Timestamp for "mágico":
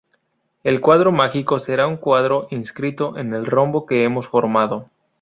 1.11-1.59